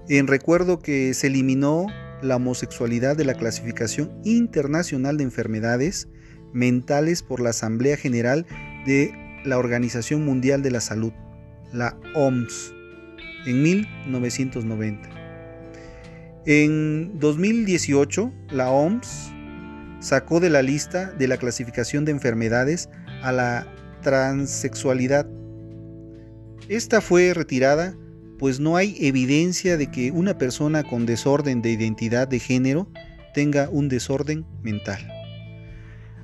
en 0.09 0.25
recuerdo 0.25 0.79
que 0.79 1.13
se 1.13 1.27
eliminó 1.27 1.85
la 2.23 2.37
homosexualidad 2.37 3.15
de 3.15 3.25
la 3.25 3.35
clasificación 3.35 4.11
internacional 4.23 5.17
de 5.17 5.23
enfermedades 5.23 6.09
mentales 6.51 7.21
por 7.21 7.39
la 7.39 7.51
Asamblea 7.51 7.95
General 7.95 8.47
de 8.87 9.13
la 9.45 9.59
Organización 9.59 10.25
Mundial 10.25 10.63
de 10.63 10.71
la 10.71 10.81
Salud, 10.81 11.13
la 11.71 11.95
OMS, 12.15 12.73
en 13.45 13.61
1990. 13.61 15.09
En 16.45 17.19
2018, 17.19 18.33
la 18.51 18.71
OMS 18.71 19.31
sacó 19.99 20.39
de 20.39 20.49
la 20.49 20.61
lista 20.61 21.11
de 21.11 21.27
la 21.27 21.37
clasificación 21.37 22.05
de 22.05 22.11
enfermedades 22.11 22.89
a 23.21 23.31
la 23.31 23.67
transexualidad. 24.01 25.27
Esta 26.69 27.01
fue 27.01 27.33
retirada 27.33 27.95
pues 28.39 28.61
no 28.61 28.77
hay 28.77 28.95
evidencia 29.01 29.75
de 29.77 29.91
que 29.91 30.11
una 30.11 30.37
persona 30.37 30.83
con 30.83 31.05
desorden 31.05 31.61
de 31.61 31.71
identidad 31.71 32.27
de 32.27 32.39
género 32.39 32.87
tenga 33.33 33.69
un 33.69 33.89
desorden 33.89 34.45
mental. 34.63 35.05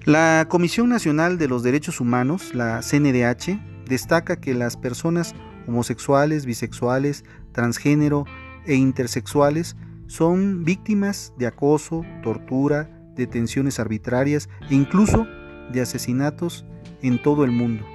La 0.05 0.47
Comisión 0.49 0.87
Nacional 0.87 1.37
de 1.37 1.49
los 1.49 1.61
Derechos 1.61 1.99
Humanos, 1.99 2.55
la 2.55 2.81
CNDH, 2.81 3.59
destaca 3.87 4.39
que 4.39 4.53
las 4.53 4.77
personas 4.77 5.35
homosexuales, 5.67 6.45
bisexuales, 6.45 7.23
transgénero 7.51 8.25
e 8.65 8.75
intersexuales 8.75 9.75
son 10.07 10.63
víctimas 10.63 11.33
de 11.37 11.47
acoso, 11.47 12.03
tortura, 12.23 12.89
detenciones 13.15 13.79
arbitrarias 13.79 14.49
e 14.69 14.75
incluso 14.75 15.27
de 15.71 15.81
asesinatos 15.81 16.65
en 17.01 17.21
todo 17.21 17.43
el 17.43 17.51
mundo. 17.51 17.85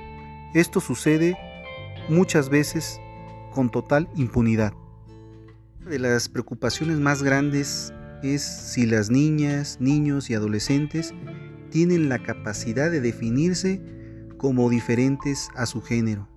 Esto 0.55 0.81
sucede 0.81 1.37
muchas 2.09 2.49
veces 2.49 3.01
con 3.53 3.71
total 3.71 4.09
impunidad. 4.17 4.73
Una 5.81 5.91
de 5.91 5.99
las 5.99 6.29
preocupaciones 6.29 6.99
más 6.99 7.23
grandes 7.23 7.93
es 8.23 8.43
si 8.43 8.87
las 8.87 9.11
niñas, 9.11 9.79
niños 9.81 10.31
y 10.31 10.35
adolescentes 10.35 11.15
tienen 11.71 12.09
la 12.09 12.19
capacidad 12.23 12.91
de 12.91 13.01
definirse 13.01 13.81
como 14.37 14.69
diferentes 14.71 15.49
a 15.55 15.67
su 15.67 15.83
género, 15.83 16.29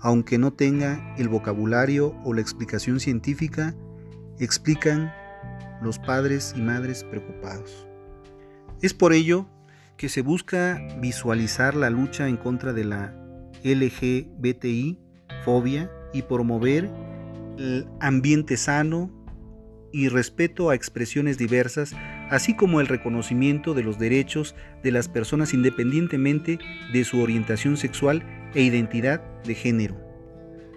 aunque 0.00 0.38
no 0.38 0.52
tenga 0.52 1.14
el 1.18 1.28
vocabulario 1.28 2.14
o 2.24 2.34
la 2.34 2.40
explicación 2.40 3.00
científica, 3.00 3.74
explican 4.38 5.12
los 5.82 5.98
padres 5.98 6.54
y 6.56 6.62
madres 6.62 7.04
preocupados. 7.04 7.86
Es 8.82 8.94
por 8.94 9.12
ello 9.12 9.46
que 9.96 10.08
se 10.08 10.22
busca 10.22 10.80
visualizar 11.00 11.74
la 11.74 11.90
lucha 11.90 12.28
en 12.28 12.36
contra 12.36 12.72
de 12.72 12.84
la 12.84 13.14
LGBTI, 13.62 14.98
fobia, 15.44 15.90
y 16.12 16.22
promover 16.22 16.90
el 17.58 17.86
ambiente 18.00 18.56
sano 18.56 19.10
y 19.92 20.08
respeto 20.08 20.70
a 20.70 20.74
expresiones 20.74 21.36
diversas, 21.36 21.94
así 22.30 22.54
como 22.54 22.80
el 22.80 22.86
reconocimiento 22.86 23.74
de 23.74 23.82
los 23.82 23.98
derechos 23.98 24.54
de 24.82 24.92
las 24.92 25.08
personas 25.08 25.52
independientemente 25.52 26.58
de 26.92 27.04
su 27.04 27.20
orientación 27.20 27.76
sexual 27.76 28.24
e 28.54 28.62
identidad 28.62 29.22
de 29.44 29.54
género. 29.54 29.96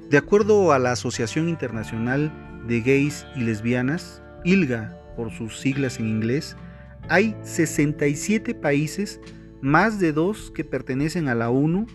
De 0.10 0.18
acuerdo 0.18 0.72
a 0.72 0.80
la 0.80 0.92
Asociación 0.92 1.50
Internacional 1.50 2.32
de 2.68 2.82
Gays 2.82 3.26
y 3.36 3.42
Lesbianas, 3.42 4.22
ILGA 4.44 4.98
por 5.16 5.32
sus 5.32 5.60
siglas 5.60 6.00
en 6.00 6.08
inglés, 6.08 6.56
hay 7.10 7.36
67 7.42 8.56
países, 8.56 9.20
más 9.62 10.00
de 10.00 10.14
dos 10.14 10.52
que 10.52 10.64
pertenecen 10.64 11.28
a 11.28 11.36
la 11.36 11.50
ONU, 11.50 11.88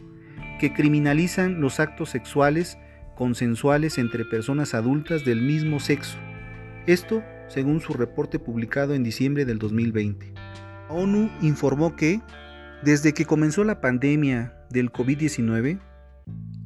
que 0.58 0.72
criminalizan 0.72 1.60
los 1.60 1.80
actos 1.80 2.10
sexuales 2.10 2.78
consensuales 3.14 3.98
entre 3.98 4.24
personas 4.24 4.74
adultas 4.74 5.24
del 5.24 5.42
mismo 5.42 5.80
sexo. 5.80 6.18
Esto 6.86 7.22
según 7.48 7.80
su 7.80 7.92
reporte 7.92 8.38
publicado 8.38 8.94
en 8.94 9.02
diciembre 9.02 9.44
del 9.44 9.58
2020. 9.58 10.32
La 10.88 10.94
ONU 10.94 11.30
informó 11.42 11.96
que, 11.96 12.20
desde 12.82 13.12
que 13.14 13.24
comenzó 13.24 13.64
la 13.64 13.80
pandemia 13.80 14.57
del 14.70 14.92
COVID-19, 14.92 15.80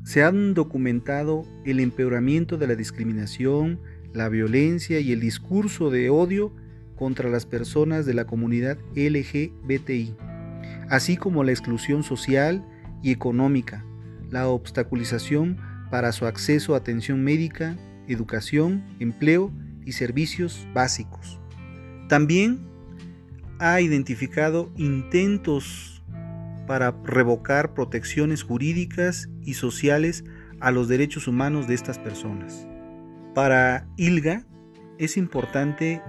se 0.04 0.24
han 0.24 0.54
documentado 0.54 1.44
el 1.64 1.80
empeoramiento 1.80 2.56
de 2.56 2.66
la 2.66 2.74
discriminación, 2.74 3.80
la 4.12 4.28
violencia 4.28 5.00
y 5.00 5.12
el 5.12 5.20
discurso 5.20 5.90
de 5.90 6.10
odio 6.10 6.52
contra 6.96 7.28
las 7.28 7.46
personas 7.46 8.04
de 8.06 8.14
la 8.14 8.26
comunidad 8.26 8.78
LGBTI, 8.94 10.14
así 10.88 11.16
como 11.16 11.44
la 11.44 11.52
exclusión 11.52 12.02
social 12.02 12.64
y 13.02 13.10
económica, 13.10 13.84
la 14.30 14.48
obstaculización 14.48 15.58
para 15.90 16.12
su 16.12 16.26
acceso 16.26 16.74
a 16.74 16.78
atención 16.78 17.22
médica, 17.22 17.76
educación, 18.08 18.84
empleo 18.98 19.52
y 19.84 19.92
servicios 19.92 20.66
básicos. 20.74 21.40
También 22.08 22.60
ha 23.58 23.80
identificado 23.80 24.72
intentos 24.76 25.91
para 26.72 26.96
revocar 27.04 27.74
protecciones 27.74 28.42
jurídicas 28.44 29.28
y 29.42 29.52
sociales 29.52 30.24
a 30.58 30.70
los 30.70 30.88
derechos 30.88 31.28
humanos 31.28 31.68
de 31.68 31.74
estas 31.74 31.98
personas. 31.98 32.66
Para 33.34 33.86
ILGA 33.98 34.46
es 34.98 35.18
importante 35.18 36.00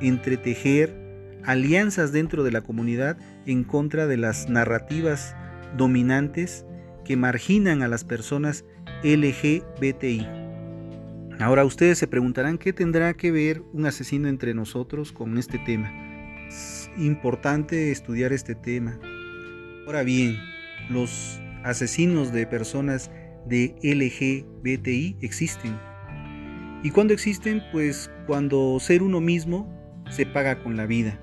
entretejer 0.00 1.40
alianzas 1.44 2.12
dentro 2.12 2.44
de 2.44 2.52
la 2.52 2.60
comunidad 2.60 3.18
en 3.44 3.64
contra 3.64 4.06
de 4.06 4.16
las 4.16 4.48
narrativas 4.48 5.34
dominantes 5.76 6.64
que 7.04 7.16
marginan 7.16 7.82
a 7.82 7.88
las 7.88 8.04
personas 8.04 8.64
LGBTI. 9.02 10.28
Ahora 11.40 11.64
ustedes 11.64 11.98
se 11.98 12.06
preguntarán 12.06 12.58
qué 12.58 12.72
tendrá 12.72 13.14
que 13.14 13.32
ver 13.32 13.64
un 13.72 13.86
asesino 13.86 14.28
entre 14.28 14.54
nosotros 14.54 15.10
con 15.10 15.36
este 15.38 15.58
tema. 15.58 15.90
Es 16.46 16.88
importante 16.96 17.90
estudiar 17.90 18.32
este 18.32 18.54
tema. 18.54 19.00
Ahora 19.86 20.02
bien, 20.02 20.40
los 20.90 21.40
asesinos 21.62 22.32
de 22.32 22.44
personas 22.44 23.08
de 23.46 23.76
LGBTI 23.84 25.16
existen. 25.20 25.78
¿Y 26.82 26.90
cuando 26.90 27.14
existen? 27.14 27.62
Pues 27.70 28.10
cuando 28.26 28.80
ser 28.80 29.04
uno 29.04 29.20
mismo 29.20 29.72
se 30.10 30.26
paga 30.26 30.60
con 30.60 30.76
la 30.76 30.86
vida. 30.86 31.20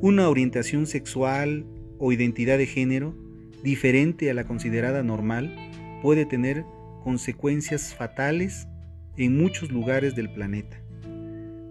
Una 0.00 0.30
orientación 0.30 0.86
sexual 0.86 1.66
o 1.98 2.12
identidad 2.12 2.56
de 2.56 2.64
género 2.64 3.14
diferente 3.62 4.30
a 4.30 4.34
la 4.34 4.44
considerada 4.44 5.02
normal 5.02 5.54
puede 6.00 6.24
tener 6.24 6.64
consecuencias 7.04 7.94
fatales 7.94 8.68
en 9.18 9.36
muchos 9.36 9.70
lugares 9.70 10.14
del 10.14 10.32
planeta. 10.32 10.80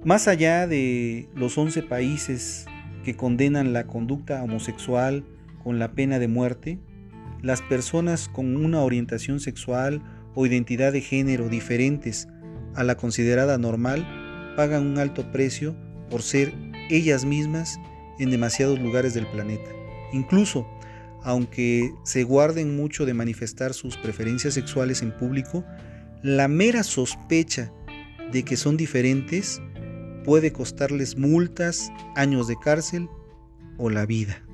Más 0.05 0.27
allá 0.27 0.67
de 0.67 1.29
los 1.34 1.58
11 1.58 1.81
países 1.81 2.67
que 3.03 3.15
condenan 3.15 3.74
la 3.74 3.88
conducta 3.88 4.43
homosexual 4.43 5.24
con 5.69 5.77
la 5.77 5.91
pena 5.91 6.17
de 6.17 6.27
muerte, 6.27 6.79
las 7.43 7.61
personas 7.61 8.27
con 8.27 8.57
una 8.57 8.81
orientación 8.81 9.39
sexual 9.39 10.01
o 10.33 10.47
identidad 10.47 10.91
de 10.91 11.01
género 11.01 11.47
diferentes 11.47 12.27
a 12.73 12.83
la 12.83 12.97
considerada 12.97 13.59
normal 13.59 14.03
pagan 14.57 14.88
un 14.88 14.97
alto 14.97 15.31
precio 15.31 15.75
por 16.09 16.23
ser 16.23 16.55
ellas 16.89 17.23
mismas 17.23 17.79
en 18.17 18.31
demasiados 18.31 18.79
lugares 18.79 19.13
del 19.13 19.27
planeta. 19.27 19.69
Incluso, 20.11 20.67
aunque 21.21 21.93
se 22.03 22.23
guarden 22.23 22.75
mucho 22.75 23.05
de 23.05 23.13
manifestar 23.13 23.75
sus 23.75 23.95
preferencias 23.95 24.55
sexuales 24.55 25.03
en 25.03 25.12
público, 25.12 25.63
la 26.23 26.47
mera 26.47 26.82
sospecha 26.82 27.71
de 28.32 28.41
que 28.41 28.58
son 28.58 28.75
diferentes 28.75 29.62
puede 30.25 30.51
costarles 30.51 31.15
multas, 31.15 31.91
años 32.15 32.47
de 32.47 32.55
cárcel 32.58 33.08
o 33.77 33.91
la 33.91 34.08
vida. 34.08 34.48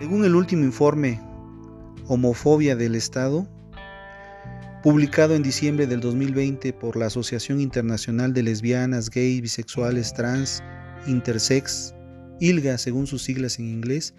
Según 0.00 0.24
el 0.24 0.34
último 0.34 0.64
informe 0.64 1.20
Homofobia 2.06 2.74
del 2.74 2.94
Estado, 2.94 3.46
publicado 4.82 5.34
en 5.34 5.42
diciembre 5.42 5.86
del 5.86 6.00
2020 6.00 6.72
por 6.72 6.96
la 6.96 7.04
Asociación 7.04 7.60
Internacional 7.60 8.32
de 8.32 8.42
Lesbianas, 8.44 9.10
Gays, 9.10 9.42
Bisexuales, 9.42 10.14
Trans, 10.14 10.62
Intersex, 11.06 11.94
ILGA 12.40 12.78
según 12.78 13.06
sus 13.06 13.22
siglas 13.24 13.58
en 13.58 13.66
inglés, 13.66 14.14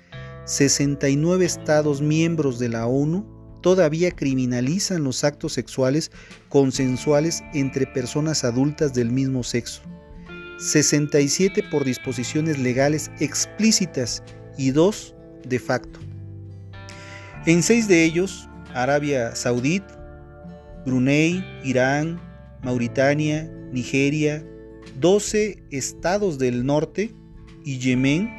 69 0.45 1.45
estados 1.45 1.99
miembros 1.99 2.59
de 2.59 2.69
la 2.69 2.85
ONU 2.85 3.25
todavía 3.63 4.11
criminalizan 4.11 5.03
los 5.03 5.23
actos 5.23 5.53
sexuales 5.53 6.11
consensuales 6.49 7.41
entre 7.55 7.87
personas 7.87 8.43
adultas 8.43 8.93
del 8.93 9.09
mismo 9.09 9.41
sexo. 9.41 9.81
67 10.59 11.63
por 11.71 11.85
disposiciones 11.85 12.59
legales 12.59 13.09
explícitas 13.19 14.21
y 14.59 14.69
2 14.69 15.15
de 15.47 15.59
facto. 15.59 15.99
En 17.45 17.63
seis 17.63 17.87
de 17.87 18.03
ellos, 18.03 18.47
Arabia 18.73 19.35
Saudita, 19.35 19.97
Brunei, 20.85 21.43
Irán, 21.63 22.19
Mauritania, 22.63 23.49
Nigeria, 23.71 24.45
12 24.99 25.63
estados 25.71 26.37
del 26.37 26.65
norte 26.65 27.13
y 27.63 27.79
Yemen, 27.79 28.29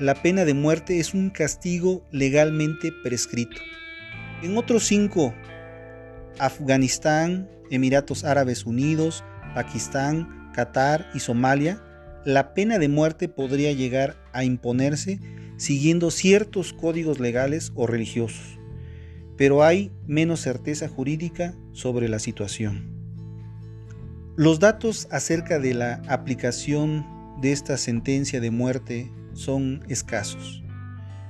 la 0.00 0.14
pena 0.14 0.44
de 0.44 0.54
muerte 0.54 0.98
es 0.98 1.14
un 1.14 1.30
castigo 1.30 2.06
legalmente 2.10 2.90
prescrito. 3.02 3.60
En 4.42 4.56
otros 4.56 4.84
cinco, 4.84 5.34
Afganistán, 6.38 7.48
Emiratos 7.70 8.24
Árabes 8.24 8.66
Unidos, 8.66 9.22
Pakistán, 9.54 10.50
Qatar 10.54 11.08
y 11.14 11.20
Somalia, 11.20 11.80
la 12.24 12.54
pena 12.54 12.78
de 12.78 12.88
muerte 12.88 13.28
podría 13.28 13.72
llegar 13.72 14.16
a 14.32 14.44
imponerse 14.44 15.20
siguiendo 15.62 16.10
ciertos 16.10 16.72
códigos 16.72 17.20
legales 17.20 17.70
o 17.76 17.86
religiosos, 17.86 18.58
pero 19.36 19.62
hay 19.62 19.92
menos 20.08 20.40
certeza 20.40 20.88
jurídica 20.88 21.54
sobre 21.70 22.08
la 22.08 22.18
situación. 22.18 22.90
Los 24.34 24.58
datos 24.58 25.06
acerca 25.12 25.60
de 25.60 25.74
la 25.74 26.02
aplicación 26.08 27.06
de 27.40 27.52
esta 27.52 27.76
sentencia 27.76 28.40
de 28.40 28.50
muerte 28.50 29.12
son 29.34 29.84
escasos. 29.88 30.64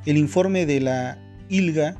El 0.06 0.16
informe 0.16 0.64
de 0.64 0.80
la 0.80 1.18
ILGA 1.50 1.98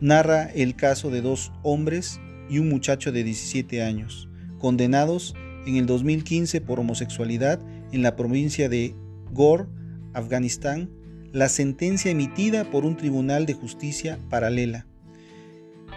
narra 0.00 0.44
el 0.44 0.74
caso 0.74 1.10
de 1.10 1.20
dos 1.20 1.52
hombres 1.62 2.18
y 2.48 2.60
un 2.60 2.70
muchacho 2.70 3.12
de 3.12 3.24
17 3.24 3.82
años, 3.82 4.30
condenados 4.58 5.34
en 5.66 5.76
el 5.76 5.84
2015 5.84 6.62
por 6.62 6.80
homosexualidad 6.80 7.60
en 7.92 8.02
la 8.02 8.16
provincia 8.16 8.70
de 8.70 8.94
Gore, 9.32 9.66
Afganistán, 10.14 10.90
la 11.32 11.48
sentencia 11.48 12.10
emitida 12.10 12.70
por 12.70 12.84
un 12.84 12.96
tribunal 12.96 13.44
de 13.44 13.54
justicia 13.54 14.18
paralela. 14.30 14.86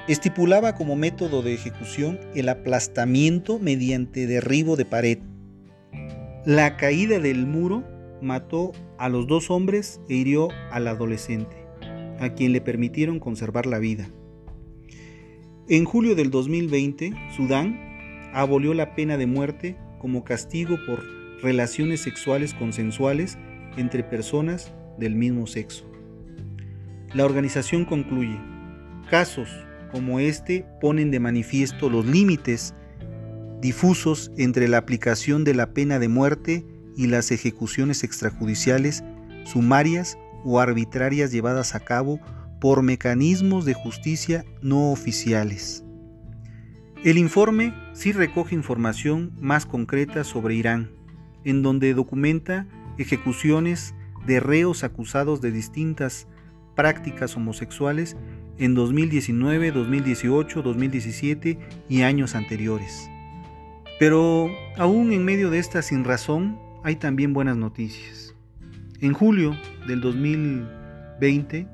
Estipulaba 0.08 0.76
como 0.76 0.96
método 0.96 1.42
de 1.42 1.54
ejecución 1.54 2.20
el 2.34 2.50
aplastamiento 2.50 3.60
mediante 3.60 4.26
derribo 4.26 4.76
de 4.76 4.86
pared. 4.86 5.20
La 6.46 6.78
caída 6.78 7.20
del 7.20 7.46
muro 7.46 7.84
mató 8.22 8.72
a 8.98 9.10
los 9.10 9.28
dos 9.28 9.52
hombres 9.52 10.02
e 10.10 10.16
hirió 10.16 10.50
al 10.72 10.88
adolescente, 10.88 11.56
a 12.20 12.30
quien 12.30 12.54
le 12.54 12.62
permitieron 12.62 13.20
conservar 13.20 13.66
la 13.66 13.80
vida. 13.80 14.10
En 15.70 15.86
julio 15.86 16.16
del 16.16 16.32
2020, 16.32 17.14
Sudán 17.36 18.32
abolió 18.34 18.74
la 18.74 18.96
pena 18.96 19.18
de 19.18 19.28
muerte 19.28 19.78
como 20.00 20.24
castigo 20.24 20.78
por 20.86 21.04
relaciones 21.42 22.02
sexuales 22.02 22.54
consensuales 22.54 23.38
entre 23.78 24.04
personas 24.04 24.74
del 24.98 25.16
mismo 25.16 25.48
sexo. 25.48 25.90
La 27.14 27.26
organización 27.26 27.86
concluye, 27.86 28.38
casos 29.10 29.50
como 29.92 30.20
este 30.20 30.66
ponen 30.82 31.12
de 31.12 31.20
manifiesto 31.20 31.90
los 31.90 32.06
límites 32.06 32.74
difusos 33.62 34.32
entre 34.38 34.68
la 34.68 34.78
aplicación 34.78 35.44
de 35.44 35.54
la 35.54 35.72
pena 35.74 36.00
de 36.00 36.10
muerte 36.10 36.66
y 36.96 37.08
las 37.08 37.32
ejecuciones 37.32 38.04
extrajudiciales, 38.04 39.04
sumarias 39.46 40.18
o 40.44 40.60
arbitrarias 40.60 41.32
llevadas 41.32 41.76
a 41.76 41.80
cabo 41.80 42.20
por 42.60 42.82
mecanismos 42.82 43.66
de 43.66 43.74
justicia 43.74 44.46
no 44.62 44.92
oficiales. 44.92 45.84
El 47.04 47.18
informe 47.18 47.74
sí 47.94 48.12
recoge 48.12 48.56
información 48.56 49.32
más 49.40 49.66
concreta 49.66 50.24
sobre 50.24 50.56
Irán, 50.56 50.92
en 51.44 51.62
donde 51.62 51.94
documenta 51.94 52.68
ejecuciones 52.98 53.94
de 54.26 54.40
reos 54.40 54.84
acusados 54.84 55.42
de 55.42 55.52
distintas 55.52 56.28
prácticas 56.76 57.36
homosexuales 57.36 58.18
en 58.58 58.76
2019, 58.76 59.72
2018, 59.72 60.62
2017 60.62 61.60
y 61.90 62.02
años 62.02 62.36
anteriores. 62.36 63.10
Pero 64.00 64.50
aún 64.78 65.12
en 65.12 65.26
medio 65.26 65.50
de 65.50 65.60
esta 65.60 65.82
sin 65.82 66.04
razón 66.04 66.60
hay 66.84 66.96
también 66.96 67.34
buenas 67.34 67.58
noticias. 67.58 68.36
En 69.00 69.14
julio 69.14 69.56
del 69.88 70.02
2020, 70.02 71.68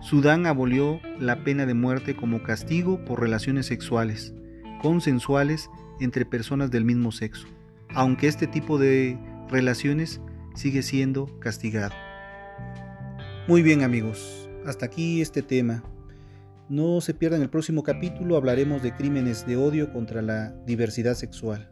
Sudán 0.00 0.46
abolió 0.46 1.00
la 1.18 1.44
pena 1.44 1.64
de 1.64 1.74
muerte 1.74 2.16
como 2.16 2.42
castigo 2.42 3.04
por 3.04 3.20
relaciones 3.20 3.66
sexuales 3.66 4.34
consensuales 4.82 5.70
entre 6.00 6.26
personas 6.26 6.70
del 6.70 6.84
mismo 6.84 7.12
sexo, 7.12 7.46
aunque 7.94 8.26
este 8.26 8.48
tipo 8.48 8.78
de 8.78 9.16
relaciones 9.52 10.20
sigue 10.54 10.82
siendo 10.82 11.38
castigado. 11.38 11.94
Muy 13.46 13.62
bien 13.62 13.82
amigos, 13.82 14.48
hasta 14.66 14.86
aquí 14.86 15.20
este 15.20 15.42
tema. 15.42 15.84
No 16.68 17.00
se 17.00 17.12
pierdan 17.12 17.42
el 17.42 17.50
próximo 17.50 17.82
capítulo, 17.82 18.36
hablaremos 18.36 18.82
de 18.82 18.94
crímenes 18.94 19.46
de 19.46 19.56
odio 19.56 19.92
contra 19.92 20.22
la 20.22 20.52
diversidad 20.66 21.14
sexual. 21.14 21.70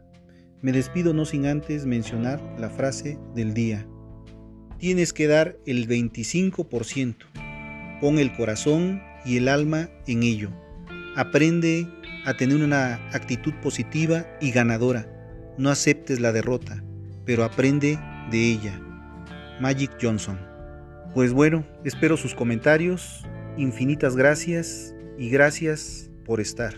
Me 0.63 0.73
despido 0.73 1.15
no 1.15 1.25
sin 1.25 1.47
antes 1.47 1.87
mencionar 1.87 2.41
la 2.59 2.69
frase 2.69 3.19
del 3.35 3.55
día. 3.55 3.87
Tienes 4.79 5.13
que 5.13 5.27
dar 5.27 5.57
el 5.65 5.89
25%. 5.89 7.17
Pon 8.01 8.19
el 8.19 8.35
corazón 8.37 9.01
y 9.25 9.39
el 9.39 9.49
alma 9.49 9.89
en 10.07 10.23
ello. 10.23 10.51
Aprende 11.17 11.87
a 12.27 12.37
tener 12.37 12.63
una 12.63 12.97
actitud 13.13 13.55
positiva 13.63 14.27
y 14.41 14.51
ganadora. 14.51 15.07
No 15.57 15.71
aceptes 15.71 16.21
la 16.21 16.33
derrota, 16.33 16.83
pero 17.31 17.45
aprende 17.45 17.97
de 18.33 18.51
ella. 18.51 18.77
Magic 19.61 19.93
Johnson 20.03 20.37
Pues 21.15 21.33
bueno, 21.33 21.65
espero 21.85 22.17
sus 22.17 22.35
comentarios, 22.35 23.25
infinitas 23.57 24.17
gracias 24.17 24.97
y 25.17 25.31
gracias 25.31 26.11
por 26.25 26.41
estar. 26.41 26.75